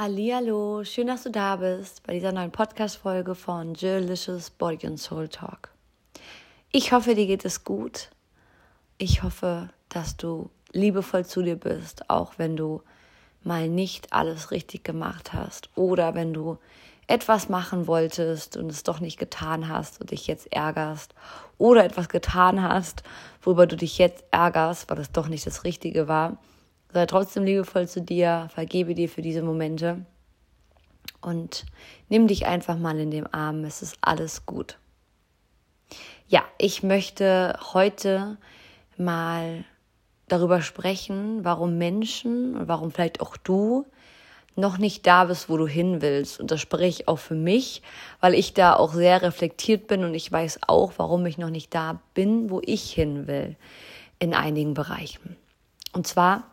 Hallo, 0.00 0.84
schön, 0.84 1.08
dass 1.08 1.24
du 1.24 1.30
da 1.32 1.56
bist 1.56 2.04
bei 2.04 2.12
dieser 2.12 2.30
neuen 2.30 2.52
Podcast-Folge 2.52 3.34
von 3.34 3.74
Delicious 3.74 4.48
Body 4.48 4.86
and 4.86 5.00
Soul 5.00 5.26
Talk. 5.26 5.70
Ich 6.70 6.92
hoffe, 6.92 7.16
dir 7.16 7.26
geht 7.26 7.44
es 7.44 7.64
gut. 7.64 8.08
Ich 8.98 9.24
hoffe, 9.24 9.70
dass 9.88 10.16
du 10.16 10.50
liebevoll 10.70 11.26
zu 11.26 11.42
dir 11.42 11.56
bist, 11.56 12.08
auch 12.08 12.34
wenn 12.36 12.56
du 12.56 12.80
mal 13.42 13.68
nicht 13.68 14.12
alles 14.12 14.52
richtig 14.52 14.84
gemacht 14.84 15.32
hast 15.32 15.68
oder 15.74 16.14
wenn 16.14 16.32
du 16.32 16.58
etwas 17.08 17.48
machen 17.48 17.88
wolltest 17.88 18.56
und 18.56 18.70
es 18.70 18.84
doch 18.84 19.00
nicht 19.00 19.18
getan 19.18 19.68
hast 19.68 20.00
und 20.00 20.12
dich 20.12 20.28
jetzt 20.28 20.52
ärgerst 20.52 21.12
oder 21.56 21.84
etwas 21.84 22.08
getan 22.08 22.62
hast, 22.62 23.02
worüber 23.42 23.66
du 23.66 23.76
dich 23.76 23.98
jetzt 23.98 24.22
ärgerst, 24.30 24.88
weil 24.88 25.00
es 25.00 25.10
doch 25.10 25.26
nicht 25.26 25.44
das 25.44 25.64
Richtige 25.64 26.06
war 26.06 26.38
Sei 26.92 27.06
trotzdem 27.06 27.44
liebevoll 27.44 27.86
zu 27.86 28.00
dir, 28.00 28.48
vergebe 28.52 28.94
dir 28.94 29.08
für 29.08 29.22
diese 29.22 29.42
Momente 29.42 30.06
und 31.20 31.66
nimm 32.08 32.26
dich 32.26 32.46
einfach 32.46 32.78
mal 32.78 32.98
in 32.98 33.10
dem 33.10 33.26
Arm. 33.30 33.64
Es 33.64 33.82
ist 33.82 33.98
alles 34.00 34.46
gut. 34.46 34.78
Ja, 36.28 36.44
ich 36.58 36.82
möchte 36.82 37.58
heute 37.72 38.38
mal 38.96 39.64
darüber 40.28 40.62
sprechen, 40.62 41.44
warum 41.44 41.78
Menschen 41.78 42.56
und 42.56 42.68
warum 42.68 42.90
vielleicht 42.90 43.20
auch 43.20 43.36
du 43.36 43.86
noch 44.56 44.76
nicht 44.78 45.06
da 45.06 45.24
bist, 45.24 45.48
wo 45.48 45.56
du 45.56 45.66
hin 45.66 46.02
willst. 46.02 46.40
Und 46.40 46.50
das 46.50 46.60
spreche 46.60 47.02
ich 47.02 47.08
auch 47.08 47.18
für 47.18 47.34
mich, 47.34 47.82
weil 48.20 48.34
ich 48.34 48.54
da 48.54 48.74
auch 48.74 48.92
sehr 48.92 49.22
reflektiert 49.22 49.86
bin 49.86 50.04
und 50.04 50.14
ich 50.14 50.30
weiß 50.30 50.60
auch, 50.66 50.92
warum 50.96 51.24
ich 51.26 51.38
noch 51.38 51.50
nicht 51.50 51.74
da 51.74 52.00
bin, 52.14 52.50
wo 52.50 52.60
ich 52.64 52.90
hin 52.90 53.26
will 53.26 53.56
in 54.18 54.34
einigen 54.34 54.74
Bereichen. 54.74 55.36
Und 55.92 56.06
zwar 56.06 56.50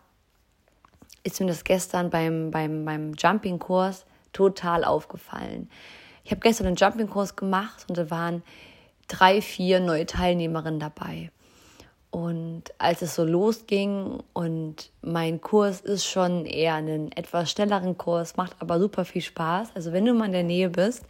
ist 1.25 1.41
mir 1.41 1.47
das 1.47 1.63
gestern 1.63 2.09
beim, 2.09 2.52
beim, 2.52 2.85
beim 2.85 3.13
Jumping-Kurs 3.13 4.05
total 4.31 4.85
aufgefallen. 4.85 5.70
Ich 6.23 6.31
habe 6.31 6.41
gestern 6.41 6.67
einen 6.67 6.75
Jumping-Kurs 6.75 7.35
gemacht 7.35 7.85
und 7.90 7.98
da 7.98 8.09
waren 8.09 8.43
drei, 9.07 9.41
vier 9.41 9.79
neue 9.79 10.05
Teilnehmerinnen 10.05 10.79
dabei. 10.79 11.32
Und 12.12 12.63
als 12.77 13.01
es 13.01 13.15
so 13.15 13.26
losging 13.26 14.23
und 14.34 14.91
mein 15.01 15.41
Kurs 15.41 15.82
ist 15.82 16.05
schon 16.05 16.45
eher 16.45 16.76
einen 16.76 17.12
etwas 17.12 17.51
schnelleren 17.51 17.98
Kurs, 17.98 18.37
macht 18.37 18.55
aber 18.60 18.79
super 18.79 19.04
viel 19.04 19.21
Spaß. 19.21 19.71
Also 19.76 19.91
wenn 19.91 20.05
du 20.05 20.13
mal 20.13 20.27
in 20.27 20.32
der 20.32 20.43
Nähe 20.43 20.70
bist, 20.70 21.05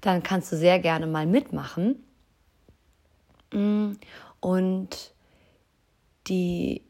dann 0.00 0.22
kannst 0.22 0.52
du 0.52 0.56
sehr 0.56 0.78
gerne 0.78 1.06
mal 1.06 1.26
mitmachen. 1.26 2.02
Mm, 3.52 3.92
und 4.40 5.12
die 6.28 6.85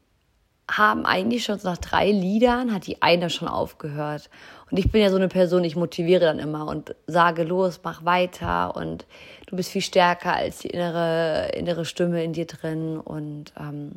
haben 0.70 1.06
eigentlich 1.06 1.44
schon 1.44 1.60
nach 1.62 1.78
drei 1.78 2.10
Liedern, 2.10 2.74
hat 2.74 2.86
die 2.86 3.00
eine 3.00 3.30
schon 3.30 3.48
aufgehört. 3.48 4.28
Und 4.70 4.78
ich 4.78 4.90
bin 4.90 5.00
ja 5.00 5.10
so 5.10 5.16
eine 5.16 5.28
Person, 5.28 5.62
ich 5.62 5.76
motiviere 5.76 6.24
dann 6.24 6.40
immer 6.40 6.66
und 6.66 6.94
sage 7.06 7.44
los, 7.44 7.80
mach 7.84 8.04
weiter 8.04 8.74
und 8.74 9.06
du 9.46 9.54
bist 9.54 9.70
viel 9.70 9.82
stärker 9.82 10.34
als 10.34 10.58
die 10.58 10.68
innere, 10.70 11.50
innere 11.54 11.84
Stimme 11.84 12.24
in 12.24 12.32
dir 12.32 12.46
drin. 12.46 12.98
Und 12.98 13.52
ähm, 13.58 13.92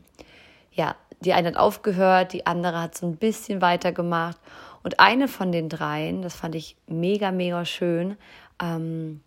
ja, 0.72 0.96
die 1.22 1.34
eine 1.34 1.50
hat 1.50 1.58
aufgehört, 1.58 2.34
die 2.34 2.46
andere 2.46 2.82
hat 2.82 2.96
so 2.96 3.08
ein 3.08 3.16
bisschen 3.16 3.62
weitergemacht. 3.62 4.38
Und 4.84 5.00
eine 5.00 5.28
von 5.28 5.52
den 5.52 5.70
dreien, 5.70 6.22
das 6.22 6.36
fand 6.36 6.56
ich 6.56 6.78
mega, 6.88 7.32
mega 7.32 7.66
schön, 7.66 8.16
ähm, 8.62 9.22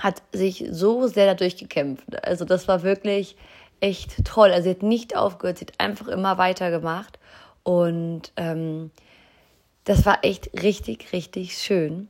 hat 0.00 0.22
sich 0.32 0.64
so 0.70 1.06
sehr 1.08 1.26
dadurch 1.26 1.56
gekämpft. 1.56 2.24
Also 2.24 2.44
das 2.44 2.68
war 2.68 2.82
wirklich 2.82 3.36
echt 3.82 4.24
toll. 4.24 4.50
Also 4.52 4.64
sie 4.64 4.70
hat 4.70 4.82
nicht 4.82 5.16
aufgehört, 5.16 5.58
sie 5.58 5.66
hat 5.66 5.74
einfach 5.78 6.08
immer 6.08 6.38
weitergemacht. 6.38 7.18
Und 7.62 8.32
ähm, 8.36 8.90
das 9.84 10.06
war 10.06 10.24
echt 10.24 10.50
richtig, 10.62 11.12
richtig 11.12 11.58
schön. 11.58 12.08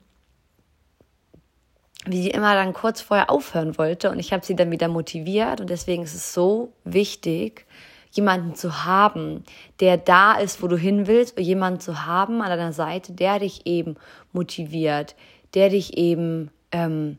Wie 2.04 2.22
sie 2.22 2.30
immer 2.30 2.54
dann 2.54 2.72
kurz 2.72 3.00
vorher 3.00 3.30
aufhören 3.30 3.78
wollte. 3.78 4.10
Und 4.10 4.18
ich 4.18 4.32
habe 4.32 4.44
sie 4.44 4.56
dann 4.56 4.70
wieder 4.70 4.88
motiviert. 4.88 5.60
Und 5.60 5.70
deswegen 5.70 6.02
ist 6.02 6.14
es 6.14 6.34
so 6.34 6.72
wichtig, 6.84 7.66
jemanden 8.10 8.54
zu 8.54 8.84
haben, 8.84 9.44
der 9.80 9.96
da 9.96 10.34
ist, 10.34 10.62
wo 10.62 10.68
du 10.68 10.76
hin 10.76 11.06
willst, 11.06 11.38
und 11.38 11.44
jemanden 11.44 11.80
zu 11.80 12.04
haben 12.04 12.42
an 12.42 12.50
deiner 12.50 12.74
Seite, 12.74 13.12
der 13.12 13.38
dich 13.38 13.66
eben 13.66 13.96
motiviert, 14.32 15.16
der 15.54 15.70
dich 15.70 15.96
eben, 15.96 16.50
ähm, 16.72 17.18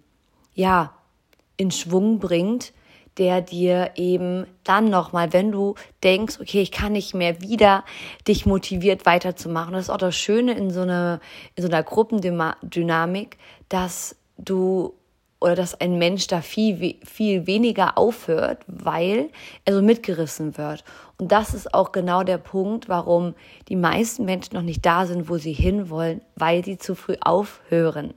ja, 0.53 0.93
in 1.57 1.71
Schwung 1.71 2.19
bringt, 2.19 2.73
der 3.17 3.41
dir 3.41 3.91
eben 3.95 4.47
dann 4.63 4.89
nochmal, 4.89 5.33
wenn 5.33 5.51
du 5.51 5.75
denkst, 6.03 6.39
okay, 6.39 6.61
ich 6.61 6.71
kann 6.71 6.93
nicht 6.93 7.13
mehr 7.13 7.41
wieder, 7.41 7.83
dich 8.27 8.45
motiviert 8.45 9.05
weiterzumachen. 9.05 9.73
Das 9.73 9.83
ist 9.83 9.89
auch 9.89 9.97
das 9.97 10.15
Schöne 10.15 10.53
in 10.53 10.71
so 10.71 10.81
einer, 10.81 11.19
in 11.55 11.63
so 11.63 11.69
einer 11.69 11.83
Gruppendynamik, 11.83 13.37
dass 13.69 14.15
du 14.37 14.93
oder 15.43 15.55
dass 15.55 15.79
ein 15.79 15.97
Mensch 15.97 16.27
da 16.27 16.41
viel, 16.41 16.95
viel 17.03 17.45
weniger 17.47 17.97
aufhört, 17.97 18.63
weil 18.65 19.29
er 19.65 19.73
so 19.73 19.81
mitgerissen 19.81 20.57
wird. 20.57 20.85
Und 21.17 21.33
das 21.33 21.53
ist 21.53 21.73
auch 21.73 21.91
genau 21.91 22.23
der 22.23 22.37
Punkt, 22.37 22.87
warum 22.87 23.35
die 23.67 23.75
meisten 23.75 24.23
Menschen 24.23 24.55
noch 24.55 24.61
nicht 24.61 24.85
da 24.85 25.05
sind, 25.05 25.27
wo 25.27 25.37
sie 25.37 25.51
hinwollen, 25.51 26.21
weil 26.35 26.63
sie 26.63 26.77
zu 26.77 26.95
früh 26.95 27.17
aufhören, 27.19 28.13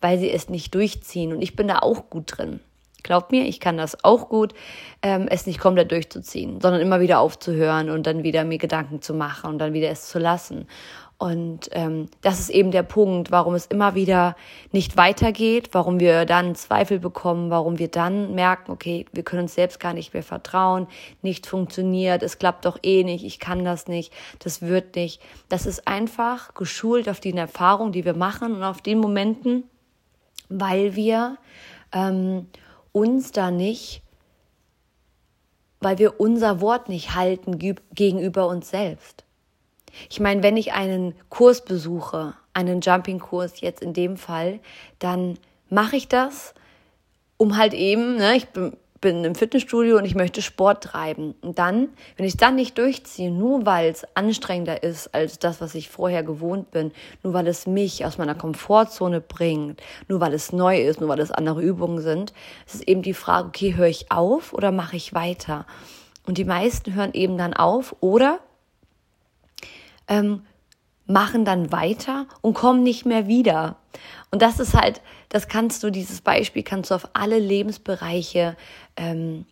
weil 0.00 0.20
sie 0.20 0.30
es 0.30 0.48
nicht 0.48 0.72
durchziehen. 0.72 1.32
Und 1.32 1.42
ich 1.42 1.56
bin 1.56 1.66
da 1.66 1.80
auch 1.80 2.08
gut 2.08 2.38
drin. 2.38 2.60
Glaubt 3.02 3.32
mir, 3.32 3.44
ich 3.44 3.60
kann 3.60 3.76
das 3.76 4.04
auch 4.04 4.28
gut, 4.28 4.54
ähm, 5.02 5.26
es 5.28 5.46
nicht 5.46 5.60
komplett 5.60 5.90
durchzuziehen, 5.90 6.60
sondern 6.60 6.80
immer 6.80 7.00
wieder 7.00 7.20
aufzuhören 7.20 7.90
und 7.90 8.06
dann 8.06 8.22
wieder 8.22 8.44
mir 8.44 8.58
Gedanken 8.58 9.02
zu 9.02 9.14
machen 9.14 9.50
und 9.50 9.58
dann 9.58 9.72
wieder 9.72 9.90
es 9.90 10.08
zu 10.08 10.18
lassen. 10.18 10.66
Und 11.20 11.68
ähm, 11.72 12.08
das 12.22 12.40
ist 12.40 12.48
eben 12.48 12.70
der 12.70 12.82
Punkt, 12.82 13.30
warum 13.30 13.54
es 13.54 13.66
immer 13.66 13.94
wieder 13.94 14.36
nicht 14.72 14.96
weitergeht, 14.96 15.68
warum 15.72 16.00
wir 16.00 16.24
dann 16.24 16.54
Zweifel 16.54 16.98
bekommen, 16.98 17.50
warum 17.50 17.78
wir 17.78 17.88
dann 17.88 18.34
merken, 18.34 18.72
okay, 18.72 19.04
wir 19.12 19.22
können 19.22 19.42
uns 19.42 19.54
selbst 19.54 19.80
gar 19.80 19.92
nicht 19.92 20.14
mehr 20.14 20.22
vertrauen, 20.22 20.86
nicht 21.20 21.46
funktioniert, 21.46 22.22
es 22.22 22.38
klappt 22.38 22.64
doch 22.64 22.78
eh 22.82 23.04
nicht, 23.04 23.22
ich 23.22 23.38
kann 23.38 23.66
das 23.66 23.86
nicht, 23.86 24.14
das 24.38 24.62
wird 24.62 24.96
nicht. 24.96 25.20
Das 25.50 25.66
ist 25.66 25.86
einfach 25.86 26.54
geschult 26.54 27.06
auf 27.06 27.20
die 27.20 27.36
Erfahrung, 27.36 27.92
die 27.92 28.06
wir 28.06 28.14
machen 28.14 28.54
und 28.54 28.62
auf 28.62 28.80
den 28.80 28.98
Momenten, 28.98 29.64
weil 30.48 30.96
wir 30.96 31.36
ähm, 31.92 32.46
uns 32.92 33.32
da 33.32 33.50
nicht, 33.50 34.02
weil 35.80 35.98
wir 35.98 36.20
unser 36.20 36.60
Wort 36.60 36.88
nicht 36.88 37.14
halten 37.14 37.58
gegenüber 37.58 38.48
uns 38.48 38.70
selbst. 38.70 39.24
Ich 40.08 40.20
meine, 40.20 40.42
wenn 40.42 40.56
ich 40.56 40.72
einen 40.72 41.14
Kurs 41.28 41.64
besuche, 41.64 42.34
einen 42.52 42.80
Jumping-Kurs 42.80 43.60
jetzt 43.60 43.82
in 43.82 43.92
dem 43.92 44.16
Fall, 44.16 44.60
dann 44.98 45.38
mache 45.68 45.96
ich 45.96 46.08
das, 46.08 46.54
um 47.36 47.56
halt 47.56 47.74
eben, 47.74 48.16
ne, 48.16 48.36
ich 48.36 48.48
bin 48.48 48.76
bin 49.00 49.24
im 49.24 49.34
Fitnessstudio 49.34 49.96
und 49.96 50.04
ich 50.04 50.14
möchte 50.14 50.42
Sport 50.42 50.84
treiben. 50.84 51.34
Und 51.40 51.58
dann, 51.58 51.88
wenn 52.16 52.26
ich 52.26 52.36
dann 52.36 52.56
nicht 52.56 52.76
durchziehe, 52.76 53.30
nur 53.30 53.64
weil 53.64 53.90
es 53.90 54.04
anstrengender 54.14 54.82
ist 54.82 55.14
als 55.14 55.38
das, 55.38 55.60
was 55.60 55.74
ich 55.74 55.88
vorher 55.88 56.22
gewohnt 56.22 56.70
bin, 56.70 56.92
nur 57.22 57.32
weil 57.32 57.46
es 57.46 57.66
mich 57.66 58.04
aus 58.04 58.18
meiner 58.18 58.34
Komfortzone 58.34 59.20
bringt, 59.20 59.80
nur 60.08 60.20
weil 60.20 60.34
es 60.34 60.52
neu 60.52 60.80
ist, 60.80 61.00
nur 61.00 61.08
weil 61.08 61.20
es 61.20 61.30
andere 61.30 61.62
Übungen 61.62 62.00
sind, 62.00 62.32
es 62.66 62.74
ist 62.74 62.88
eben 62.88 63.02
die 63.02 63.14
Frage, 63.14 63.48
okay, 63.48 63.74
höre 63.74 63.88
ich 63.88 64.12
auf 64.12 64.52
oder 64.52 64.70
mache 64.72 64.96
ich 64.96 65.14
weiter? 65.14 65.66
Und 66.26 66.38
die 66.38 66.44
meisten 66.44 66.94
hören 66.94 67.14
eben 67.14 67.38
dann 67.38 67.54
auf 67.54 67.96
oder 68.00 68.40
ähm, 70.08 70.42
machen 71.10 71.44
dann 71.44 71.72
weiter 71.72 72.26
und 72.40 72.54
kommen 72.54 72.82
nicht 72.82 73.04
mehr 73.04 73.26
wieder. 73.26 73.76
Und 74.30 74.42
das 74.42 74.60
ist 74.60 74.74
halt, 74.74 75.00
das 75.28 75.48
kannst 75.48 75.82
du, 75.82 75.90
dieses 75.90 76.20
Beispiel 76.20 76.62
kannst 76.62 76.90
du 76.90 76.94
auf 76.94 77.08
alle 77.12 77.38
Lebensbereiche 77.38 78.56
ähm, 78.96 79.44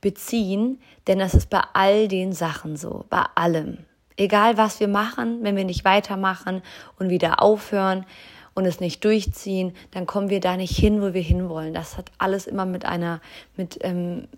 beziehen, 0.00 0.80
denn 1.06 1.18
das 1.18 1.34
ist 1.34 1.50
bei 1.50 1.62
all 1.72 2.08
den 2.08 2.32
Sachen 2.32 2.76
so, 2.76 3.04
bei 3.10 3.24
allem. 3.34 3.78
Egal 4.16 4.56
was 4.56 4.80
wir 4.80 4.88
machen, 4.88 5.38
wenn 5.42 5.56
wir 5.56 5.64
nicht 5.64 5.84
weitermachen 5.84 6.62
und 6.98 7.10
wieder 7.10 7.42
aufhören 7.42 8.06
und 8.54 8.64
es 8.64 8.80
nicht 8.80 9.04
durchziehen, 9.04 9.74
dann 9.90 10.06
kommen 10.06 10.30
wir 10.30 10.40
da 10.40 10.56
nicht 10.56 10.76
hin, 10.76 11.02
wo 11.02 11.12
wir 11.12 11.22
hinwollen. 11.22 11.74
Das 11.74 11.96
hat 11.98 12.12
alles 12.18 12.46
immer 12.46 12.64
mit 12.64 12.84
einer, 12.84 13.20
mit, 13.56 13.78
ähm, 13.82 14.28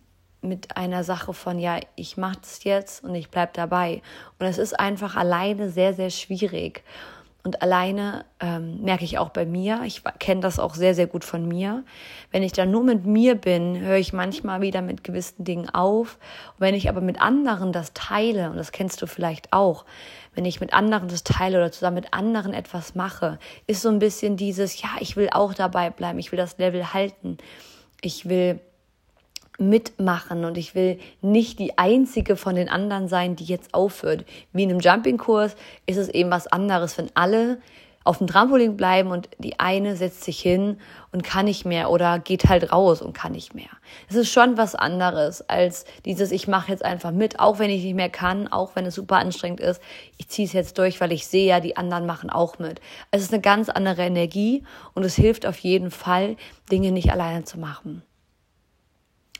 mit 0.46 0.76
einer 0.76 1.04
Sache 1.04 1.34
von, 1.34 1.58
ja, 1.58 1.78
ich 1.94 2.16
mache 2.16 2.38
das 2.40 2.64
jetzt 2.64 3.04
und 3.04 3.14
ich 3.14 3.30
bleib 3.30 3.54
dabei. 3.54 4.02
Und 4.38 4.46
es 4.46 4.58
ist 4.58 4.78
einfach 4.78 5.16
alleine 5.16 5.70
sehr, 5.70 5.94
sehr 5.94 6.10
schwierig. 6.10 6.82
Und 7.46 7.62
alleine 7.62 8.24
ähm, 8.40 8.82
merke 8.82 9.04
ich 9.04 9.18
auch 9.18 9.28
bei 9.28 9.46
mir, 9.46 9.82
ich 9.84 10.02
kenne 10.18 10.40
das 10.40 10.58
auch 10.58 10.74
sehr, 10.74 10.96
sehr 10.96 11.06
gut 11.06 11.22
von 11.22 11.46
mir. 11.46 11.84
Wenn 12.32 12.42
ich 12.42 12.50
dann 12.50 12.72
nur 12.72 12.82
mit 12.82 13.06
mir 13.06 13.36
bin, 13.36 13.78
höre 13.78 13.98
ich 13.98 14.12
manchmal 14.12 14.62
wieder 14.62 14.82
mit 14.82 15.04
gewissen 15.04 15.44
Dingen 15.44 15.70
auf. 15.70 16.18
Und 16.54 16.60
wenn 16.60 16.74
ich 16.74 16.88
aber 16.88 17.00
mit 17.00 17.20
anderen 17.22 17.70
das 17.70 17.92
teile, 17.94 18.50
und 18.50 18.56
das 18.56 18.72
kennst 18.72 19.00
du 19.00 19.06
vielleicht 19.06 19.52
auch, 19.52 19.84
wenn 20.34 20.44
ich 20.44 20.60
mit 20.60 20.74
anderen 20.74 21.06
das 21.06 21.22
teile 21.22 21.58
oder 21.58 21.70
zusammen 21.70 21.94
mit 21.94 22.12
anderen 22.12 22.52
etwas 22.52 22.96
mache, 22.96 23.38
ist 23.68 23.80
so 23.80 23.90
ein 23.90 24.00
bisschen 24.00 24.36
dieses, 24.36 24.82
ja, 24.82 24.88
ich 24.98 25.16
will 25.16 25.28
auch 25.30 25.54
dabei 25.54 25.90
bleiben, 25.90 26.18
ich 26.18 26.32
will 26.32 26.38
das 26.38 26.58
Level 26.58 26.92
halten, 26.94 27.38
ich 28.00 28.28
will 28.28 28.58
mitmachen 29.58 30.44
und 30.44 30.58
ich 30.58 30.74
will 30.74 30.98
nicht 31.22 31.58
die 31.58 31.78
einzige 31.78 32.36
von 32.36 32.54
den 32.54 32.68
anderen 32.68 33.08
sein, 33.08 33.36
die 33.36 33.44
jetzt 33.44 33.74
aufhört. 33.74 34.24
Wie 34.52 34.62
in 34.62 34.70
einem 34.70 34.80
Jumping-Kurs 34.80 35.56
ist 35.86 35.96
es 35.96 36.08
eben 36.08 36.30
was 36.30 36.46
anderes, 36.46 36.98
wenn 36.98 37.10
alle 37.14 37.58
auf 38.06 38.18
dem 38.18 38.28
Trampolin 38.28 38.76
bleiben 38.76 39.10
und 39.10 39.28
die 39.38 39.58
eine 39.58 39.96
setzt 39.96 40.22
sich 40.22 40.38
hin 40.38 40.78
und 41.10 41.24
kann 41.24 41.46
nicht 41.46 41.64
mehr 41.64 41.90
oder 41.90 42.20
geht 42.20 42.44
halt 42.44 42.72
raus 42.72 43.02
und 43.02 43.14
kann 43.14 43.32
nicht 43.32 43.54
mehr. 43.54 43.68
Es 44.08 44.14
ist 44.14 44.30
schon 44.30 44.56
was 44.56 44.76
anderes 44.76 45.42
als 45.48 45.84
dieses, 46.04 46.30
ich 46.30 46.46
mache 46.46 46.70
jetzt 46.70 46.84
einfach 46.84 47.10
mit, 47.10 47.40
auch 47.40 47.58
wenn 47.58 47.68
ich 47.68 47.82
nicht 47.82 47.96
mehr 47.96 48.08
kann, 48.08 48.46
auch 48.46 48.76
wenn 48.76 48.86
es 48.86 48.94
super 48.94 49.16
anstrengend 49.16 49.60
ist. 49.60 49.82
Ich 50.18 50.28
ziehe 50.28 50.46
es 50.46 50.52
jetzt 50.52 50.78
durch, 50.78 51.00
weil 51.00 51.10
ich 51.10 51.26
sehe 51.26 51.46
ja, 51.46 51.58
die 51.58 51.76
anderen 51.76 52.06
machen 52.06 52.30
auch 52.30 52.60
mit. 52.60 52.80
Es 53.10 53.22
ist 53.22 53.32
eine 53.32 53.42
ganz 53.42 53.68
andere 53.68 54.02
Energie 54.02 54.62
und 54.94 55.04
es 55.04 55.16
hilft 55.16 55.44
auf 55.44 55.58
jeden 55.58 55.90
Fall, 55.90 56.36
Dinge 56.70 56.92
nicht 56.92 57.10
alleine 57.10 57.44
zu 57.44 57.58
machen. 57.58 58.02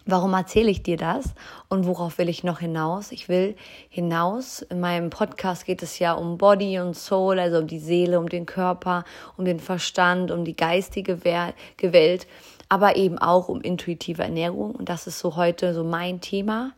Warum 0.09 0.35
erzähle 0.35 0.71
ich 0.71 0.85
dir 0.85 0.97
das 0.97 1.35
und 1.69 1.85
worauf 1.85 2.19
will 2.19 2.29
ich 2.29 2.45
noch 2.45 2.61
hinaus? 2.61 3.11
Ich 3.11 3.29
will 3.29 3.57
hinaus, 3.89 4.63
in 4.63 4.79
meinem 4.79 5.11
Podcast 5.11 5.67
geht 5.67 5.83
es 5.83 5.99
ja 5.99 6.13
um 6.13 6.39
Body 6.39 6.79
und 6.79 6.95
Soul, 6.95 7.41
also 7.41 7.59
um 7.59 7.67
die 7.67 7.81
Seele, 7.81 8.21
um 8.21 8.29
den 8.29 8.47
Körper, 8.47 9.05
um 9.37 9.45
den 9.45 9.59
Verstand, 9.59 10.31
um 10.31 10.45
die 10.45 10.55
geistige 10.55 11.25
Welt, 11.25 12.29
aber 12.69 12.95
eben 12.95 13.19
auch 13.19 13.49
um 13.49 13.61
intuitive 13.61 14.23
Ernährung. 14.23 14.77
Und 14.77 14.89
das 14.89 15.09
ist 15.09 15.19
so 15.19 15.35
heute 15.35 15.75
so 15.75 15.83
mein 15.83 16.21
Thema, 16.21 16.71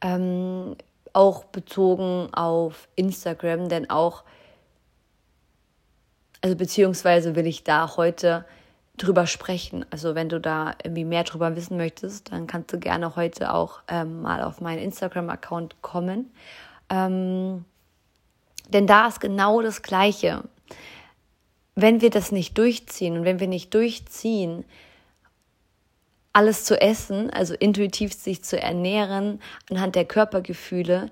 ähm, 0.00 0.74
auch 1.12 1.44
bezogen 1.44 2.34
auf 2.34 2.88
Instagram, 2.96 3.68
denn 3.68 3.90
auch, 3.90 4.24
also 6.40 6.56
beziehungsweise 6.56 7.36
will 7.36 7.46
ich 7.46 7.62
da 7.62 7.96
heute 7.96 8.44
drüber 8.96 9.26
sprechen. 9.26 9.86
Also 9.90 10.14
wenn 10.14 10.28
du 10.28 10.40
da 10.40 10.74
irgendwie 10.84 11.04
mehr 11.04 11.24
drüber 11.24 11.56
wissen 11.56 11.76
möchtest, 11.76 12.32
dann 12.32 12.46
kannst 12.46 12.72
du 12.72 12.78
gerne 12.78 13.16
heute 13.16 13.52
auch 13.52 13.80
ähm, 13.88 14.22
mal 14.22 14.42
auf 14.42 14.60
meinen 14.60 14.82
Instagram-Account 14.82 15.80
kommen. 15.82 16.30
Ähm, 16.90 17.64
denn 18.68 18.86
da 18.86 19.08
ist 19.08 19.20
genau 19.20 19.62
das 19.62 19.82
Gleiche. 19.82 20.44
Wenn 21.74 22.00
wir 22.00 22.10
das 22.10 22.32
nicht 22.32 22.58
durchziehen 22.58 23.18
und 23.18 23.24
wenn 23.24 23.40
wir 23.40 23.48
nicht 23.48 23.72
durchziehen, 23.72 24.64
alles 26.34 26.64
zu 26.64 26.80
essen, 26.80 27.30
also 27.30 27.54
intuitiv 27.54 28.14
sich 28.14 28.42
zu 28.42 28.60
ernähren 28.60 29.40
anhand 29.70 29.94
der 29.94 30.04
Körpergefühle, 30.04 31.10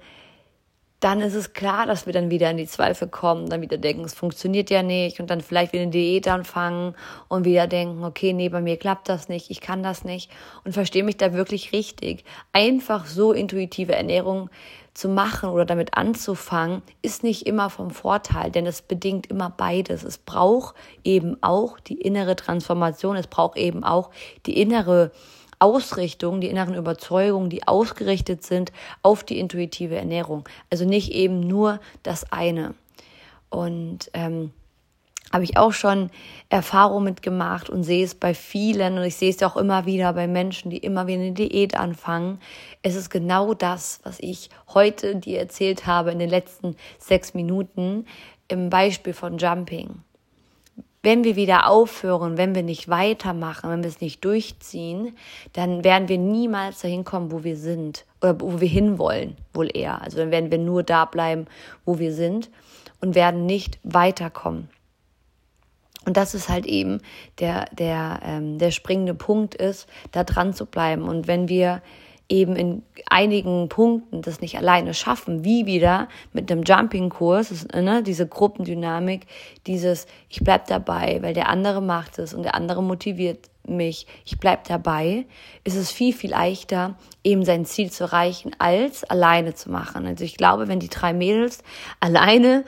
dann 1.00 1.22
ist 1.22 1.34
es 1.34 1.54
klar, 1.54 1.86
dass 1.86 2.04
wir 2.04 2.12
dann 2.12 2.30
wieder 2.30 2.50
in 2.50 2.58
die 2.58 2.66
Zweifel 2.66 3.08
kommen, 3.08 3.48
dann 3.48 3.62
wieder 3.62 3.78
denken, 3.78 4.04
es 4.04 4.12
funktioniert 4.12 4.68
ja 4.68 4.82
nicht 4.82 5.18
und 5.18 5.30
dann 5.30 5.40
vielleicht 5.40 5.72
wieder 5.72 5.82
eine 5.82 5.90
Diät 5.90 6.28
anfangen 6.28 6.94
und 7.28 7.46
wieder 7.46 7.66
denken, 7.66 8.04
okay, 8.04 8.34
nee, 8.34 8.50
bei 8.50 8.60
mir 8.60 8.76
klappt 8.76 9.08
das 9.08 9.30
nicht, 9.30 9.50
ich 9.50 9.62
kann 9.62 9.82
das 9.82 10.04
nicht 10.04 10.30
und 10.64 10.72
verstehe 10.72 11.02
mich 11.02 11.16
da 11.16 11.32
wirklich 11.32 11.72
richtig. 11.72 12.24
Einfach 12.52 13.06
so 13.06 13.32
intuitive 13.32 13.94
Ernährung 13.94 14.50
zu 14.92 15.08
machen 15.08 15.48
oder 15.48 15.64
damit 15.64 15.94
anzufangen, 15.94 16.82
ist 17.00 17.22
nicht 17.22 17.46
immer 17.46 17.70
vom 17.70 17.90
Vorteil, 17.90 18.50
denn 18.50 18.66
es 18.66 18.82
bedingt 18.82 19.28
immer 19.28 19.48
beides. 19.48 20.02
Es 20.02 20.18
braucht 20.18 20.74
eben 21.04 21.42
auch 21.42 21.80
die 21.80 21.98
innere 21.98 22.36
Transformation, 22.36 23.16
es 23.16 23.26
braucht 23.26 23.56
eben 23.56 23.84
auch 23.84 24.10
die 24.44 24.60
innere 24.60 25.12
Ausrichtung, 25.60 26.40
die 26.40 26.48
inneren 26.48 26.74
Überzeugungen, 26.74 27.50
die 27.50 27.66
ausgerichtet 27.68 28.42
sind 28.42 28.72
auf 29.02 29.22
die 29.22 29.38
intuitive 29.38 29.96
Ernährung. 29.96 30.48
Also 30.70 30.84
nicht 30.84 31.12
eben 31.12 31.40
nur 31.40 31.80
das 32.02 32.32
eine. 32.32 32.74
Und 33.50 34.10
ähm, 34.14 34.52
habe 35.32 35.44
ich 35.44 35.56
auch 35.56 35.72
schon 35.72 36.10
Erfahrungen 36.48 37.04
mitgemacht 37.04 37.70
und 37.70 37.84
sehe 37.84 38.04
es 38.04 38.14
bei 38.14 38.34
vielen 38.34 38.98
und 38.98 39.04
ich 39.04 39.16
sehe 39.16 39.30
es 39.30 39.42
auch 39.42 39.56
immer 39.56 39.86
wieder 39.86 40.12
bei 40.12 40.26
Menschen, 40.26 40.70
die 40.70 40.78
immer 40.78 41.06
wieder 41.06 41.20
eine 41.22 41.32
Diät 41.32 41.76
anfangen. 41.76 42.40
Es 42.82 42.96
ist 42.96 43.10
genau 43.10 43.54
das, 43.54 44.00
was 44.02 44.18
ich 44.18 44.50
heute 44.74 45.16
dir 45.16 45.38
erzählt 45.38 45.86
habe 45.86 46.10
in 46.10 46.18
den 46.18 46.30
letzten 46.30 46.76
sechs 46.98 47.34
Minuten 47.34 48.06
im 48.48 48.70
Beispiel 48.70 49.12
von 49.12 49.38
Jumping 49.38 50.02
wenn 51.02 51.24
wir 51.24 51.34
wieder 51.34 51.68
aufhören, 51.68 52.36
wenn 52.36 52.54
wir 52.54 52.62
nicht 52.62 52.88
weitermachen, 52.88 53.70
wenn 53.70 53.82
wir 53.82 53.88
es 53.88 54.02
nicht 54.02 54.24
durchziehen, 54.24 55.16
dann 55.54 55.82
werden 55.82 56.08
wir 56.08 56.18
niemals 56.18 56.80
dahin 56.80 57.04
kommen, 57.04 57.32
wo 57.32 57.42
wir 57.42 57.56
sind 57.56 58.04
oder 58.20 58.40
wo 58.40 58.60
wir 58.60 58.68
hinwollen, 58.68 59.36
wohl 59.54 59.70
eher. 59.74 60.02
Also 60.02 60.18
dann 60.18 60.30
werden 60.30 60.50
wir 60.50 60.58
nur 60.58 60.82
da 60.82 61.06
bleiben, 61.06 61.46
wo 61.86 61.98
wir 61.98 62.12
sind 62.12 62.50
und 63.00 63.14
werden 63.14 63.46
nicht 63.46 63.78
weiterkommen. 63.82 64.68
Und 66.04 66.16
das 66.16 66.34
ist 66.34 66.48
halt 66.48 66.66
eben 66.66 67.00
der, 67.38 67.66
der, 67.72 68.20
ähm, 68.24 68.58
der 68.58 68.70
springende 68.70 69.14
Punkt 69.14 69.54
ist, 69.54 69.86
da 70.12 70.24
dran 70.24 70.54
zu 70.54 70.66
bleiben. 70.66 71.02
Und 71.02 71.26
wenn 71.26 71.48
wir 71.48 71.82
eben 72.30 72.54
in 72.54 72.82
einigen 73.08 73.68
Punkten 73.68 74.22
das 74.22 74.40
nicht 74.40 74.56
alleine 74.56 74.94
schaffen, 74.94 75.44
wie 75.44 75.66
wieder 75.66 76.08
mit 76.32 76.50
einem 76.50 76.62
Jumping-Kurs, 76.62 77.66
ne, 77.74 78.02
diese 78.02 78.26
Gruppendynamik, 78.26 79.26
dieses 79.66 80.06
ich 80.28 80.40
bleib 80.40 80.68
dabei, 80.68 81.18
weil 81.22 81.34
der 81.34 81.48
andere 81.48 81.82
macht 81.82 82.18
es 82.18 82.32
und 82.32 82.44
der 82.44 82.54
andere 82.54 82.82
motiviert 82.82 83.50
mich, 83.66 84.06
ich 84.24 84.38
bleib 84.38 84.64
dabei, 84.64 85.26
ist 85.64 85.76
es 85.76 85.90
viel, 85.90 86.14
viel 86.14 86.30
leichter, 86.30 86.94
eben 87.24 87.44
sein 87.44 87.64
Ziel 87.64 87.90
zu 87.90 88.04
erreichen, 88.04 88.52
als 88.58 89.04
alleine 89.04 89.54
zu 89.54 89.70
machen. 89.70 90.06
Also 90.06 90.24
ich 90.24 90.36
glaube, 90.36 90.68
wenn 90.68 90.80
die 90.80 90.88
drei 90.88 91.12
Mädels 91.12 91.62
alleine 91.98 92.64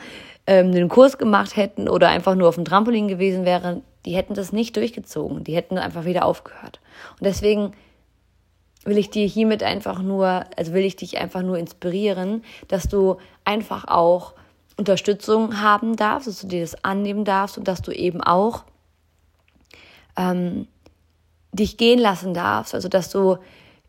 ähm, 0.46 0.72
den 0.72 0.88
Kurs 0.88 1.18
gemacht 1.18 1.56
hätten 1.56 1.88
oder 1.88 2.08
einfach 2.08 2.34
nur 2.34 2.48
auf 2.48 2.56
dem 2.56 2.64
Trampolin 2.64 3.08
gewesen 3.08 3.44
wären, 3.44 3.82
die 4.04 4.16
hätten 4.16 4.34
das 4.34 4.52
nicht 4.52 4.76
durchgezogen, 4.76 5.44
die 5.44 5.54
hätten 5.54 5.78
einfach 5.78 6.04
wieder 6.04 6.24
aufgehört. 6.24 6.80
Und 7.12 7.26
deswegen 7.26 7.72
will 8.84 8.98
ich 8.98 9.10
dir 9.10 9.26
hiermit 9.26 9.62
einfach 9.62 10.02
nur, 10.02 10.44
also 10.56 10.72
will 10.72 10.84
ich 10.84 10.96
dich 10.96 11.18
einfach 11.18 11.42
nur 11.42 11.58
inspirieren, 11.58 12.44
dass 12.68 12.88
du 12.88 13.16
einfach 13.44 13.86
auch 13.86 14.34
Unterstützung 14.76 15.60
haben 15.60 15.96
darfst, 15.96 16.28
dass 16.28 16.40
du 16.40 16.48
dir 16.48 16.62
das 16.62 16.84
annehmen 16.84 17.24
darfst 17.24 17.58
und 17.58 17.68
dass 17.68 17.82
du 17.82 17.92
eben 17.92 18.20
auch 18.20 18.64
ähm, 20.16 20.66
dich 21.52 21.76
gehen 21.76 21.98
lassen 21.98 22.34
darfst, 22.34 22.74
also 22.74 22.88
dass 22.88 23.10
du 23.10 23.36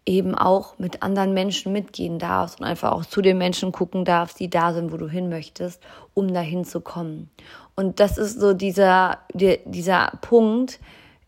eben 0.06 0.36
auch 0.36 0.78
mit 0.80 1.02
anderen 1.02 1.34
Menschen 1.34 1.72
mitgehen 1.72 2.20
darfst 2.20 2.60
und 2.60 2.66
einfach 2.66 2.92
auch 2.92 3.06
zu 3.06 3.22
den 3.22 3.38
Menschen 3.38 3.72
gucken 3.72 4.04
darfst, 4.04 4.40
die 4.40 4.50
da 4.50 4.74
sind, 4.74 4.92
wo 4.92 4.98
du 4.98 5.08
hin 5.08 5.30
möchtest, 5.30 5.82
um 6.14 6.34
dahin 6.34 6.66
zu 6.66 6.82
kommen. 6.82 7.30
Und 7.76 8.00
das 8.00 8.18
ist 8.18 8.40
so 8.40 8.54
dieser, 8.54 9.20
dieser 9.34 10.12
Punkt, 10.22 10.80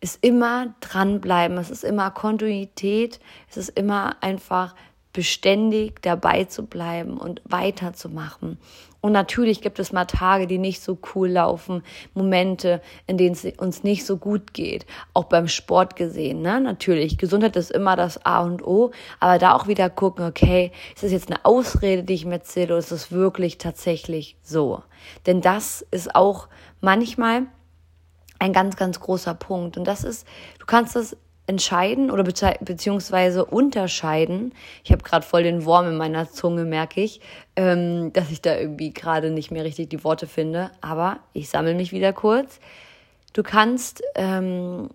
ist 0.05 0.23
immer 0.23 0.75
dranbleiben, 0.81 1.57
es 1.57 1.71
ist 1.71 1.83
immer 1.83 2.11
Kontinuität, 2.11 3.19
es 3.49 3.57
ist 3.57 3.69
immer 3.69 4.17
einfach 4.21 4.75
beständig 5.13 5.99
dabei 6.03 6.43
zu 6.43 6.67
bleiben 6.67 7.17
und 7.17 7.41
weiterzumachen. 7.43 8.59
Und 9.01 9.13
natürlich 9.13 9.61
gibt 9.61 9.79
es 9.79 9.91
mal 9.91 10.05
Tage, 10.05 10.45
die 10.45 10.59
nicht 10.59 10.83
so 10.83 10.99
cool 11.15 11.29
laufen, 11.29 11.81
Momente, 12.13 12.81
in 13.07 13.17
denen 13.17 13.33
es 13.33 13.45
uns 13.57 13.83
nicht 13.83 14.05
so 14.05 14.17
gut 14.17 14.53
geht. 14.53 14.85
Auch 15.15 15.23
beim 15.23 15.47
Sport 15.47 15.95
gesehen, 15.95 16.43
ne? 16.43 16.61
Natürlich. 16.61 17.17
Gesundheit 17.17 17.55
ist 17.55 17.71
immer 17.71 17.95
das 17.95 18.23
A 18.27 18.43
und 18.43 18.63
O. 18.63 18.91
Aber 19.19 19.39
da 19.39 19.55
auch 19.55 19.65
wieder 19.65 19.89
gucken, 19.89 20.25
okay, 20.25 20.71
ist 20.93 21.03
das 21.03 21.11
jetzt 21.11 21.31
eine 21.31 21.43
Ausrede, 21.45 22.03
die 22.03 22.13
ich 22.13 22.25
mir 22.25 22.33
erzähle, 22.33 22.73
oder 22.73 22.77
ist 22.77 22.91
es 22.91 23.11
wirklich 23.11 23.57
tatsächlich 23.57 24.37
so? 24.43 24.83
Denn 25.25 25.41
das 25.41 25.83
ist 25.89 26.15
auch 26.15 26.47
manchmal 26.79 27.47
ein 28.45 28.53
ganz, 28.53 28.75
ganz 28.75 28.99
großer 28.99 29.33
Punkt. 29.33 29.77
Und 29.77 29.85
das 29.85 30.03
ist, 30.03 30.27
du 30.59 30.65
kannst 30.65 30.95
das 30.95 31.17
entscheiden 31.47 32.09
oder 32.09 32.23
beziehungsweise 32.23 33.45
unterscheiden. 33.45 34.53
Ich 34.83 34.91
habe 34.91 35.03
gerade 35.03 35.25
voll 35.25 35.43
den 35.43 35.65
Wurm 35.65 35.87
in 35.87 35.97
meiner 35.97 36.29
Zunge, 36.31 36.65
merke 36.65 37.01
ich, 37.01 37.21
ähm, 37.55 38.11
dass 38.13 38.31
ich 38.31 38.41
da 38.41 38.57
irgendwie 38.57 38.91
gerade 38.91 39.29
nicht 39.29 39.51
mehr 39.51 39.63
richtig 39.63 39.89
die 39.89 40.03
Worte 40.03 40.27
finde. 40.27 40.71
Aber 40.81 41.19
ich 41.33 41.49
sammle 41.49 41.75
mich 41.75 41.91
wieder 41.91 42.13
kurz. 42.13 42.59
Du 43.33 43.43
kannst 43.43 44.01
ähm, 44.15 44.89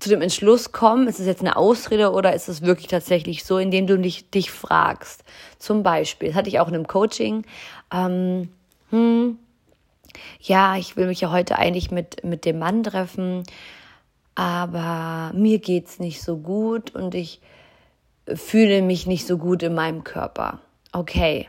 zu 0.00 0.08
dem 0.08 0.22
Entschluss 0.22 0.72
kommen, 0.72 1.06
ist 1.06 1.20
es 1.20 1.26
jetzt 1.26 1.40
eine 1.40 1.56
Ausrede 1.56 2.12
oder 2.12 2.34
ist 2.34 2.48
es 2.48 2.62
wirklich 2.62 2.88
tatsächlich 2.88 3.44
so, 3.44 3.58
indem 3.58 3.86
du 3.86 3.98
dich, 3.98 4.30
dich 4.30 4.50
fragst. 4.50 5.22
Zum 5.58 5.82
Beispiel, 5.82 6.28
das 6.28 6.36
hatte 6.36 6.48
ich 6.48 6.60
auch 6.60 6.68
in 6.68 6.74
einem 6.74 6.86
Coaching. 6.86 7.44
Ähm, 7.92 8.48
hm, 8.90 9.38
ja, 10.40 10.76
ich 10.76 10.96
will 10.96 11.06
mich 11.06 11.20
ja 11.20 11.30
heute 11.30 11.58
eigentlich 11.58 11.90
mit, 11.90 12.24
mit 12.24 12.44
dem 12.44 12.58
Mann 12.58 12.82
treffen, 12.82 13.42
aber 14.34 15.32
mir 15.34 15.58
geht's 15.58 15.98
nicht 15.98 16.22
so 16.22 16.36
gut 16.36 16.94
und 16.94 17.14
ich 17.14 17.40
fühle 18.34 18.82
mich 18.82 19.06
nicht 19.06 19.26
so 19.26 19.38
gut 19.38 19.62
in 19.62 19.74
meinem 19.74 20.04
Körper. 20.04 20.60
Okay. 20.92 21.48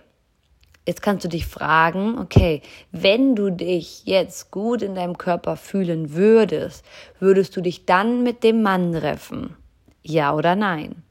Jetzt 0.85 1.03
kannst 1.03 1.23
du 1.23 1.29
dich 1.29 1.45
fragen, 1.45 2.17
okay, 2.17 2.63
wenn 2.91 3.35
du 3.35 3.51
dich 3.51 4.05
jetzt 4.05 4.49
gut 4.49 4.81
in 4.81 4.95
deinem 4.95 5.19
Körper 5.19 5.55
fühlen 5.55 6.13
würdest, 6.13 6.83
würdest 7.19 7.55
du 7.55 7.61
dich 7.61 7.85
dann 7.85 8.23
mit 8.23 8.43
dem 8.43 8.63
Mann 8.63 8.93
treffen? 8.93 9.55
Ja 10.01 10.33
oder 10.33 10.55
nein? 10.55 11.03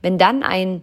Wenn 0.00 0.16
dann 0.16 0.42
ein, 0.42 0.82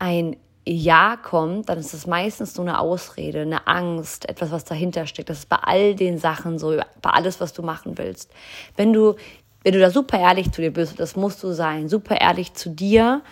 ein 0.00 0.36
ja 0.64 1.16
kommt, 1.16 1.68
dann 1.68 1.78
ist 1.78 1.92
es 1.92 2.06
meistens 2.06 2.54
so 2.54 2.62
eine 2.62 2.78
Ausrede, 2.78 3.40
eine 3.40 3.66
Angst, 3.66 4.28
etwas, 4.28 4.50
was 4.50 4.64
dahinter 4.64 5.06
steckt. 5.06 5.30
Das 5.30 5.40
ist 5.40 5.48
bei 5.48 5.56
all 5.56 5.94
den 5.94 6.18
Sachen 6.18 6.58
so, 6.58 6.76
bei 7.00 7.10
alles, 7.10 7.40
was 7.40 7.52
du 7.52 7.62
machen 7.62 7.98
willst. 7.98 8.30
Wenn 8.76 8.92
du 8.92 9.16
wenn 9.62 9.74
du 9.74 9.80
da 9.80 9.90
super 9.90 10.18
ehrlich 10.18 10.50
zu 10.52 10.60
dir 10.60 10.72
bist, 10.72 10.98
das 10.98 11.16
musst 11.16 11.42
du 11.42 11.52
sein, 11.52 11.88
super 11.88 12.20
ehrlich 12.20 12.54
zu 12.54 12.70
dir 12.70 13.22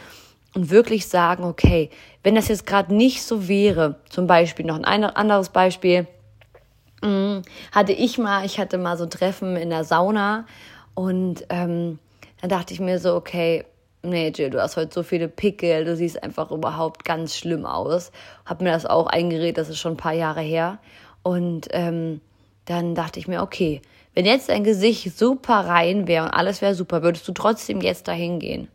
und 0.54 0.70
wirklich 0.70 1.08
sagen, 1.08 1.44
okay, 1.44 1.90
wenn 2.22 2.34
das 2.34 2.49
jetzt 2.49 2.66
gerade 2.66 2.94
nicht 2.94 3.22
so 3.22 3.49
wäre, 3.49 3.96
zum 4.08 4.26
Beispiel 4.26 4.66
noch 4.66 4.80
ein 4.80 5.04
anderes 5.04 5.49
Beispiel, 5.49 6.06
mm, 7.02 7.38
hatte 7.72 7.92
ich 7.92 8.18
mal, 8.18 8.44
ich 8.44 8.58
hatte 8.58 8.78
mal 8.78 8.96
so 8.96 9.04
ein 9.04 9.10
Treffen 9.10 9.56
in 9.56 9.70
der 9.70 9.84
Sauna 9.84 10.46
und 10.94 11.44
ähm, 11.49 11.99
dann 12.40 12.50
dachte 12.50 12.75
ich 12.75 12.80
mir 12.80 12.99
so, 12.99 13.14
okay, 13.14 13.64
nee, 14.02 14.28
Jill, 14.28 14.50
du 14.50 14.61
hast 14.61 14.76
heute 14.76 14.92
so 14.92 15.02
viele 15.02 15.28
Pickel, 15.28 15.85
du 15.85 15.97
siehst 15.97 16.23
einfach 16.23 16.50
überhaupt 16.50 17.04
ganz 17.04 17.37
schlimm 17.37 17.66
aus. 17.66 18.12
Hab 18.45 18.61
mir 18.61 18.73
das 18.73 18.87
auch 18.87 19.07
eingeredet, 19.07 19.59
das 19.59 19.69
ist 19.69 19.78
schon 19.78 19.95
ein 19.95 19.99
paar 19.99 20.14
Jahre 20.14 20.40
her. 20.40 20.78
Und 21.23 21.69
ähm, 21.71 22.21
dann 22.64 22.95
dachte 22.95 23.19
ich 23.19 23.28
mir, 23.28 23.42
okay, 23.42 23.83
wenn 24.14 24.26
jetzt 24.26 24.49
dein 24.49 24.64
Gesicht 24.64 25.16
super 25.16 25.66
rein 25.66 26.09
wäre 26.09 26.25
und 26.25 26.30
alles 26.30 26.62
wäre 26.62 26.75
super, 26.75 27.02
würdest 27.02 27.26
du 27.28 27.33
trotzdem 27.33 27.80
jetzt 27.80 28.09
dahin 28.09 28.38
gehen? 28.38 28.69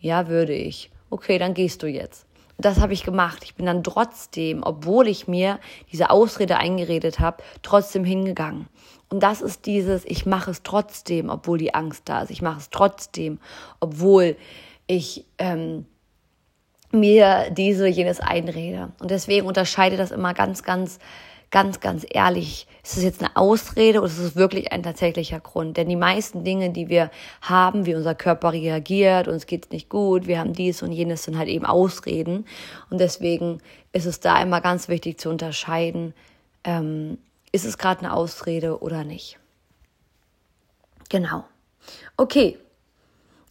Ja, 0.00 0.28
würde 0.28 0.54
ich. 0.54 0.90
Okay, 1.10 1.38
dann 1.38 1.54
gehst 1.54 1.82
du 1.82 1.86
jetzt. 1.86 2.26
Das 2.58 2.80
habe 2.80 2.92
ich 2.92 3.04
gemacht. 3.04 3.44
Ich 3.44 3.54
bin 3.54 3.66
dann 3.66 3.84
trotzdem, 3.84 4.62
obwohl 4.64 5.06
ich 5.06 5.28
mir 5.28 5.60
diese 5.92 6.10
Ausrede 6.10 6.56
eingeredet 6.58 7.20
habe, 7.20 7.42
trotzdem 7.62 8.04
hingegangen. 8.04 8.66
Und 9.08 9.22
das 9.22 9.40
ist 9.40 9.64
dieses, 9.64 10.04
ich 10.04 10.26
mache 10.26 10.50
es 10.50 10.62
trotzdem, 10.62 11.30
obwohl 11.30 11.58
die 11.58 11.74
Angst 11.74 12.08
da 12.08 12.22
ist. 12.22 12.30
Ich 12.30 12.42
mache 12.42 12.58
es 12.58 12.70
trotzdem, 12.70 13.38
obwohl 13.80 14.36
ich 14.86 15.24
ähm, 15.38 15.86
mir 16.90 17.50
diese, 17.50 17.86
jenes 17.86 18.20
einrede. 18.20 18.90
Und 18.98 19.10
deswegen 19.10 19.46
unterscheide 19.46 19.96
das 19.96 20.10
immer 20.10 20.34
ganz, 20.34 20.62
ganz 20.62 20.98
ganz, 21.50 21.80
ganz 21.80 22.06
ehrlich, 22.08 22.66
ist 22.82 22.96
es 22.96 23.02
jetzt 23.02 23.22
eine 23.22 23.36
Ausrede 23.36 23.98
oder 23.98 24.08
ist 24.08 24.18
es 24.18 24.36
wirklich 24.36 24.72
ein 24.72 24.82
tatsächlicher 24.82 25.40
Grund? 25.40 25.76
Denn 25.76 25.88
die 25.88 25.96
meisten 25.96 26.44
Dinge, 26.44 26.70
die 26.70 26.88
wir 26.88 27.10
haben, 27.40 27.86
wie 27.86 27.94
unser 27.94 28.14
Körper 28.14 28.52
reagiert, 28.52 29.28
uns 29.28 29.46
geht's 29.46 29.70
nicht 29.70 29.88
gut, 29.88 30.26
wir 30.26 30.38
haben 30.38 30.52
dies 30.52 30.82
und 30.82 30.92
jenes, 30.92 31.24
sind 31.24 31.38
halt 31.38 31.48
eben 31.48 31.66
Ausreden. 31.66 32.46
Und 32.90 32.98
deswegen 32.98 33.60
ist 33.92 34.06
es 34.06 34.20
da 34.20 34.40
immer 34.42 34.60
ganz 34.60 34.88
wichtig 34.88 35.18
zu 35.18 35.30
unterscheiden, 35.30 36.14
ähm, 36.64 37.18
ist 37.52 37.64
es 37.64 37.78
gerade 37.78 38.00
eine 38.00 38.12
Ausrede 38.12 38.82
oder 38.82 39.04
nicht. 39.04 39.38
Genau. 41.08 41.44
Okay, 42.16 42.58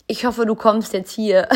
ich 0.07 0.25
hoffe, 0.25 0.45
du 0.45 0.55
kommst 0.55 0.93
jetzt 0.93 1.11
hier 1.11 1.49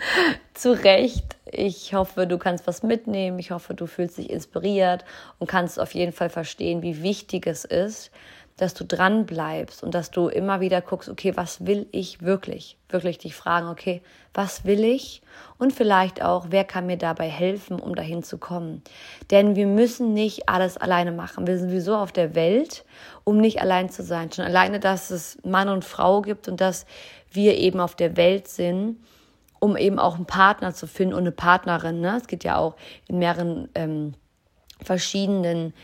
zurecht. 0.54 1.36
Ich 1.46 1.94
hoffe, 1.94 2.26
du 2.26 2.36
kannst 2.36 2.66
was 2.66 2.82
mitnehmen. 2.82 3.38
Ich 3.38 3.50
hoffe, 3.50 3.74
du 3.74 3.86
fühlst 3.86 4.18
dich 4.18 4.28
inspiriert 4.30 5.04
und 5.38 5.48
kannst 5.48 5.80
auf 5.80 5.94
jeden 5.94 6.12
Fall 6.12 6.28
verstehen, 6.28 6.82
wie 6.82 7.02
wichtig 7.02 7.46
es 7.46 7.64
ist, 7.64 8.10
dass 8.56 8.72
du 8.72 8.84
dran 8.84 9.26
bleibst 9.26 9.82
und 9.82 9.94
dass 9.94 10.12
du 10.12 10.28
immer 10.28 10.60
wieder 10.60 10.80
guckst, 10.80 11.08
okay, 11.08 11.32
was 11.36 11.66
will 11.66 11.88
ich 11.90 12.22
wirklich? 12.22 12.78
Wirklich 12.88 13.18
dich 13.18 13.34
fragen, 13.34 13.68
okay, 13.68 14.00
was 14.32 14.64
will 14.64 14.84
ich? 14.84 15.22
Und 15.58 15.72
vielleicht 15.72 16.22
auch, 16.22 16.46
wer 16.50 16.62
kann 16.62 16.86
mir 16.86 16.96
dabei 16.96 17.28
helfen, 17.28 17.80
um 17.80 17.96
dahin 17.96 18.22
zu 18.22 18.38
kommen? 18.38 18.82
Denn 19.32 19.56
wir 19.56 19.66
müssen 19.66 20.12
nicht 20.12 20.48
alles 20.48 20.76
alleine 20.76 21.10
machen. 21.10 21.48
Wir 21.48 21.58
sind 21.58 21.70
sowieso 21.70 21.96
auf 21.96 22.12
der 22.12 22.36
Welt, 22.36 22.84
um 23.24 23.38
nicht 23.38 23.60
allein 23.60 23.90
zu 23.90 24.04
sein. 24.04 24.30
Schon 24.30 24.44
alleine, 24.44 24.78
dass 24.78 25.10
es 25.10 25.36
Mann 25.44 25.68
und 25.68 25.84
Frau 25.84 26.22
gibt 26.22 26.46
und 26.46 26.60
dass 26.60 26.86
wir 27.32 27.56
eben 27.56 27.80
auf 27.80 27.96
der 27.96 28.16
Welt 28.16 28.46
sind, 28.46 28.98
um 29.58 29.76
eben 29.76 29.98
auch 29.98 30.14
einen 30.14 30.26
Partner 30.26 30.72
zu 30.72 30.86
finden 30.86 31.14
und 31.14 31.22
eine 31.22 31.32
Partnerin. 31.32 32.00
Ne? 32.00 32.18
Es 32.18 32.28
geht 32.28 32.44
ja 32.44 32.56
auch 32.56 32.76
in 33.08 33.18
mehreren 33.18 33.68
ähm, 33.74 34.14
verschiedenen 34.80 35.74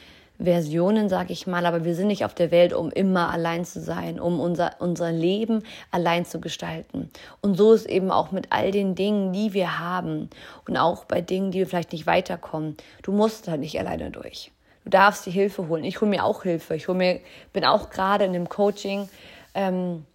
Versionen, 0.42 1.08
sage 1.08 1.32
ich 1.32 1.46
mal, 1.46 1.66
aber 1.66 1.84
wir 1.84 1.94
sind 1.94 2.06
nicht 2.06 2.24
auf 2.24 2.34
der 2.34 2.50
Welt, 2.50 2.72
um 2.72 2.90
immer 2.90 3.30
allein 3.30 3.64
zu 3.64 3.80
sein, 3.80 4.18
um 4.18 4.40
unser, 4.40 4.72
unser 4.78 5.12
Leben 5.12 5.62
allein 5.90 6.24
zu 6.24 6.40
gestalten. 6.40 7.10
Und 7.40 7.56
so 7.56 7.72
ist 7.72 7.86
eben 7.86 8.10
auch 8.10 8.32
mit 8.32 8.46
all 8.50 8.70
den 8.70 8.94
Dingen, 8.94 9.32
die 9.32 9.52
wir 9.52 9.78
haben 9.78 10.30
und 10.66 10.76
auch 10.76 11.04
bei 11.04 11.20
Dingen, 11.20 11.50
die 11.50 11.58
wir 11.58 11.66
vielleicht 11.66 11.92
nicht 11.92 12.06
weiterkommen. 12.06 12.76
Du 13.02 13.12
musst 13.12 13.48
da 13.48 13.56
nicht 13.56 13.78
alleine 13.78 14.10
durch. 14.10 14.50
Du 14.84 14.90
darfst 14.90 15.26
die 15.26 15.30
Hilfe 15.30 15.68
holen. 15.68 15.84
Ich 15.84 16.00
hole 16.00 16.10
mir 16.10 16.24
auch 16.24 16.42
Hilfe. 16.42 16.74
Ich 16.74 16.88
hol 16.88 16.94
mir, 16.94 17.20
bin 17.52 17.64
auch 17.64 17.90
gerade 17.90 18.24
in 18.24 18.34
einem 18.34 18.48
Coaching. 18.48 19.08
Ähm, 19.54 20.06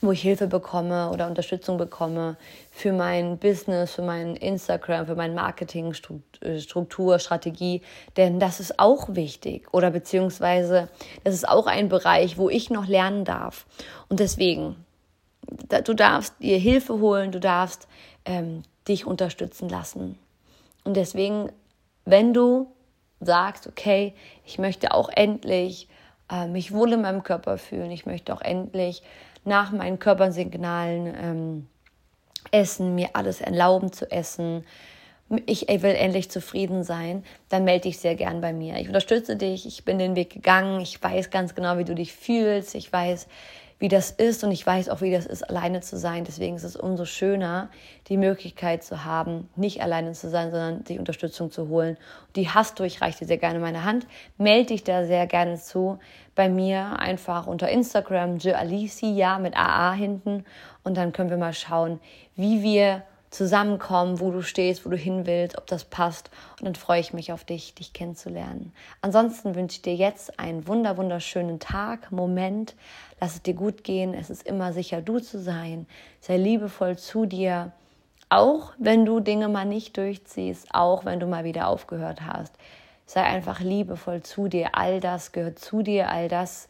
wo 0.00 0.12
ich 0.12 0.22
Hilfe 0.22 0.46
bekomme 0.46 1.10
oder 1.10 1.26
Unterstützung 1.26 1.76
bekomme 1.76 2.36
für 2.70 2.92
mein 2.92 3.38
Business, 3.38 3.92
für 3.92 4.02
mein 4.02 4.36
Instagram, 4.36 5.06
für 5.06 5.16
mein 5.16 5.34
Marketing, 5.34 5.92
Struktur, 5.92 7.18
Strategie. 7.18 7.82
Denn 8.16 8.38
das 8.38 8.60
ist 8.60 8.78
auch 8.78 9.14
wichtig 9.14 9.66
oder 9.72 9.90
beziehungsweise 9.90 10.88
das 11.24 11.34
ist 11.34 11.48
auch 11.48 11.66
ein 11.66 11.88
Bereich, 11.88 12.38
wo 12.38 12.48
ich 12.48 12.70
noch 12.70 12.86
lernen 12.86 13.24
darf. 13.24 13.66
Und 14.08 14.20
deswegen, 14.20 14.76
du 15.84 15.94
darfst 15.94 16.34
dir 16.40 16.58
Hilfe 16.58 17.00
holen, 17.00 17.32
du 17.32 17.40
darfst 17.40 17.88
ähm, 18.24 18.62
dich 18.86 19.04
unterstützen 19.04 19.68
lassen. 19.68 20.16
Und 20.84 20.96
deswegen, 20.96 21.50
wenn 22.04 22.32
du 22.32 22.68
sagst, 23.20 23.66
okay, 23.66 24.14
ich 24.44 24.58
möchte 24.58 24.92
auch 24.92 25.08
endlich 25.08 25.88
äh, 26.30 26.46
mich 26.46 26.72
wohl 26.72 26.92
in 26.92 27.02
meinem 27.02 27.24
Körper 27.24 27.58
fühlen, 27.58 27.90
ich 27.90 28.06
möchte 28.06 28.32
auch 28.32 28.40
endlich 28.40 29.02
nach 29.48 29.72
meinen 29.72 29.98
Körpersignalen 29.98 31.14
ähm, 31.20 31.66
essen, 32.52 32.94
mir 32.94 33.10
alles 33.14 33.40
erlauben 33.40 33.92
zu 33.92 34.10
essen, 34.10 34.64
ich 35.44 35.68
will 35.68 35.94
endlich 35.94 36.30
zufrieden 36.30 36.84
sein, 36.84 37.22
dann 37.50 37.64
melde 37.64 37.82
dich 37.82 37.98
sehr 37.98 38.14
gern 38.14 38.40
bei 38.40 38.52
mir. 38.52 38.76
Ich 38.76 38.86
unterstütze 38.86 39.36
dich, 39.36 39.66
ich 39.66 39.84
bin 39.84 39.98
den 39.98 40.16
Weg 40.16 40.30
gegangen, 40.30 40.80
ich 40.80 41.02
weiß 41.02 41.30
ganz 41.30 41.54
genau, 41.54 41.76
wie 41.76 41.84
du 41.84 41.94
dich 41.94 42.14
fühlst, 42.14 42.74
ich 42.74 42.90
weiß, 42.90 43.28
wie 43.78 43.88
das 43.88 44.10
ist 44.10 44.42
und 44.42 44.50
ich 44.50 44.66
weiß 44.66 44.88
auch, 44.88 45.00
wie 45.00 45.12
das 45.12 45.26
ist, 45.26 45.48
alleine 45.48 45.80
zu 45.80 45.96
sein. 45.96 46.24
Deswegen 46.24 46.56
ist 46.56 46.64
es 46.64 46.74
umso 46.74 47.04
schöner, 47.04 47.68
die 48.08 48.16
Möglichkeit 48.16 48.82
zu 48.82 49.04
haben, 49.04 49.48
nicht 49.54 49.82
alleine 49.82 50.12
zu 50.12 50.28
sein, 50.28 50.50
sondern 50.50 50.84
die 50.84 50.98
Unterstützung 50.98 51.50
zu 51.50 51.68
holen. 51.68 51.96
Die 52.34 52.48
hast 52.48 52.78
du, 52.80 52.84
ich 52.84 53.00
reiche 53.00 53.20
dir 53.20 53.26
sehr 53.26 53.38
gerne 53.38 53.60
meine 53.60 53.84
Hand. 53.84 54.06
Melde 54.36 54.68
dich 54.68 54.82
da 54.82 55.04
sehr 55.04 55.26
gerne 55.26 55.56
zu. 55.56 55.98
Bei 56.34 56.48
mir 56.48 56.98
einfach 56.98 57.46
unter 57.46 57.68
Instagram, 57.68 58.38
Alicia 58.54 59.38
mit 59.38 59.56
AA 59.56 59.92
hinten. 59.92 60.44
Und 60.82 60.96
dann 60.96 61.12
können 61.12 61.30
wir 61.30 61.36
mal 61.36 61.54
schauen, 61.54 62.00
wie 62.34 62.62
wir 62.62 63.04
zusammenkommen, 63.30 64.20
wo 64.20 64.30
du 64.30 64.42
stehst, 64.42 64.84
wo 64.86 64.90
du 64.90 64.96
hin 64.96 65.26
willst, 65.26 65.58
ob 65.58 65.66
das 65.66 65.84
passt. 65.84 66.30
Und 66.58 66.66
dann 66.66 66.74
freue 66.74 67.00
ich 67.00 67.12
mich 67.12 67.32
auf 67.32 67.44
dich, 67.44 67.74
dich 67.74 67.92
kennenzulernen. 67.92 68.72
Ansonsten 69.02 69.54
wünsche 69.54 69.76
ich 69.76 69.82
dir 69.82 69.94
jetzt 69.94 70.38
einen 70.38 70.66
wunder, 70.66 70.96
wunderschönen 70.96 71.58
Tag, 71.58 72.10
Moment. 72.10 72.74
Lass 73.20 73.34
es 73.34 73.42
dir 73.42 73.54
gut 73.54 73.84
gehen. 73.84 74.14
Es 74.14 74.30
ist 74.30 74.46
immer 74.46 74.72
sicher, 74.72 75.02
du 75.02 75.18
zu 75.18 75.38
sein. 75.40 75.86
Sei 76.20 76.36
liebevoll 76.36 76.96
zu 76.96 77.26
dir. 77.26 77.72
Auch 78.30 78.72
wenn 78.78 79.06
du 79.06 79.20
Dinge 79.20 79.48
mal 79.48 79.64
nicht 79.64 79.96
durchziehst, 79.96 80.68
auch 80.74 81.04
wenn 81.04 81.20
du 81.20 81.26
mal 81.26 81.44
wieder 81.44 81.68
aufgehört 81.68 82.22
hast. 82.22 82.54
Sei 83.06 83.22
einfach 83.22 83.60
liebevoll 83.60 84.22
zu 84.22 84.48
dir. 84.48 84.74
All 84.74 85.00
das 85.00 85.32
gehört 85.32 85.58
zu 85.58 85.82
dir. 85.82 86.10
All 86.10 86.28
das 86.28 86.68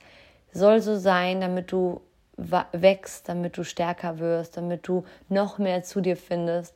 soll 0.53 0.81
so 0.81 0.97
sein, 0.97 1.41
damit 1.41 1.73
du 1.73 2.01
wächst, 2.39 3.29
damit 3.29 3.57
du 3.57 3.65
stärker 3.65 4.19
wirst, 4.19 4.57
damit 4.57 4.87
du 4.87 5.05
noch 5.29 5.59
mehr 5.59 5.83
zu 5.83 6.01
dir 6.01 6.17
findest. 6.17 6.75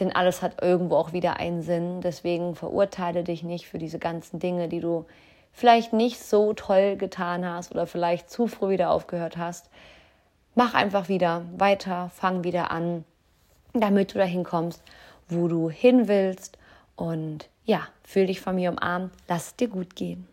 Denn 0.00 0.14
alles 0.14 0.42
hat 0.42 0.62
irgendwo 0.62 0.96
auch 0.96 1.12
wieder 1.12 1.36
einen 1.38 1.62
Sinn. 1.62 2.00
Deswegen 2.00 2.56
verurteile 2.56 3.22
dich 3.22 3.42
nicht 3.42 3.68
für 3.68 3.78
diese 3.78 3.98
ganzen 3.98 4.40
Dinge, 4.40 4.68
die 4.68 4.80
du 4.80 5.06
vielleicht 5.52 5.92
nicht 5.92 6.20
so 6.20 6.52
toll 6.52 6.96
getan 6.96 7.46
hast 7.46 7.70
oder 7.70 7.86
vielleicht 7.86 8.28
zu 8.28 8.48
früh 8.48 8.70
wieder 8.70 8.90
aufgehört 8.90 9.36
hast. 9.36 9.70
Mach 10.56 10.74
einfach 10.74 11.08
wieder 11.08 11.42
weiter, 11.56 12.10
fang 12.12 12.44
wieder 12.44 12.70
an, 12.70 13.04
damit 13.72 14.14
du 14.14 14.18
dahin 14.18 14.44
kommst, 14.44 14.82
wo 15.28 15.48
du 15.48 15.70
hin 15.70 16.08
willst. 16.08 16.58
Und 16.96 17.48
ja, 17.64 17.86
fühl 18.02 18.26
dich 18.26 18.40
von 18.40 18.56
mir 18.56 18.70
umarmt, 18.70 19.12
lass 19.28 19.48
es 19.48 19.56
dir 19.56 19.68
gut 19.68 19.94
gehen. 19.96 20.26